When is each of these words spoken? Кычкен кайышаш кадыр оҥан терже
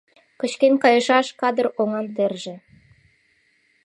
Кычкен 0.39 0.73
кайышаш 0.83 1.27
кадыр 1.41 1.67
оҥан 1.81 2.05
терже 2.15 2.55